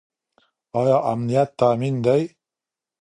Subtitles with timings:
[0.79, 2.21] ايا امنيت تامين دی؟